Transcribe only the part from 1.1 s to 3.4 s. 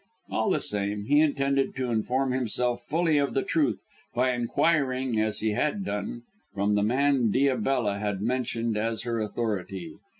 intended to inform himself fully of